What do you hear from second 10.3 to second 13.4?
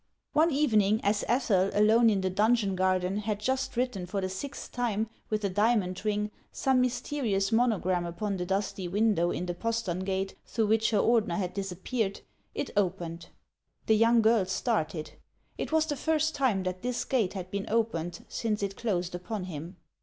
through which her Ordener had disappeared, it opened.